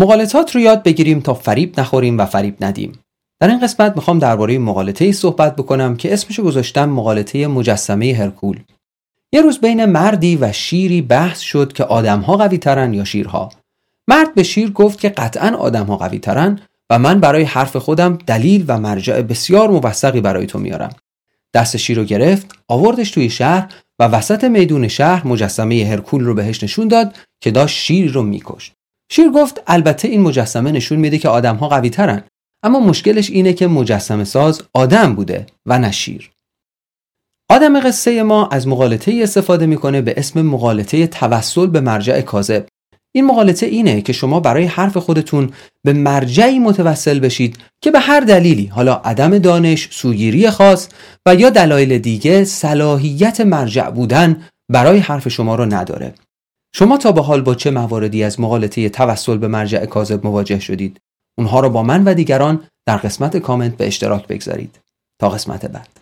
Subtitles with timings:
[0.00, 2.92] مقالطات رو یاد بگیریم تا فریب نخوریم و فریب ندیم.
[3.40, 8.58] در این قسمت می‌خوام درباره مقالطه ای صحبت بکنم که اسمشو گذاشتم مقالطه مجسمه هرکول.
[9.32, 13.48] یه روز بین مردی و شیری بحث شد که آدمها قوی ترن یا شیرها.
[14.08, 16.60] مرد به شیر گفت که قطعا آدمها قوی ترن
[16.90, 20.90] و من برای حرف خودم دلیل و مرجع بسیار موثقی برای تو میارم.
[21.54, 26.62] دست شیر رو گرفت آوردش توی شهر و وسط میدون شهر مجسمه هرکول رو بهش
[26.64, 28.72] نشون داد که داشت شیر رو میکشت.
[29.12, 32.22] شیر گفت البته این مجسمه نشون میده که آدمها قوی ترن
[32.62, 36.30] اما مشکلش اینه که مجسمه ساز آدم بوده و نه شیر.
[37.50, 42.66] آدم قصه ما از مقالطه استفاده می‌کنه به اسم مقالطه توسل به مرجع کاذب.
[43.14, 45.50] این مقالطه اینه که شما برای حرف خودتون
[45.84, 50.88] به مرجعی متوسل بشید که به هر دلیلی حالا عدم دانش، سوگیری خاص
[51.26, 56.14] و یا دلایل دیگه صلاحیت مرجع بودن برای حرف شما رو نداره.
[56.74, 61.00] شما تا به حال با چه مواردی از مقالطه توسل به مرجع کاذب مواجه شدید؟
[61.38, 64.80] اونها رو با من و دیگران در قسمت کامنت به اشتراک بگذارید.
[65.20, 65.99] تا قسمت بعد.